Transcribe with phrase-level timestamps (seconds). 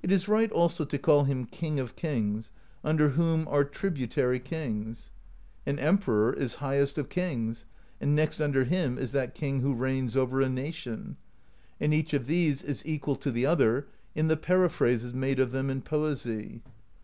[0.00, 2.52] It is right also to call him King of Kings,
[2.84, 5.10] under whom are tributary kings.
[5.66, 7.64] An emperor is highest of kings,
[8.00, 11.16] and next under him is that king who reigns over a nation;
[11.80, 15.68] and each of these is equal to the other in the periphrases made of them
[15.68, 16.62] in poesy.